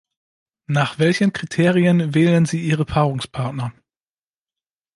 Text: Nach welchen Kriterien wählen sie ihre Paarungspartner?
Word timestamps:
Nach 0.65 0.97
welchen 0.97 1.31
Kriterien 1.31 2.15
wählen 2.15 2.47
sie 2.47 2.59
ihre 2.59 2.85
Paarungspartner? 2.85 3.71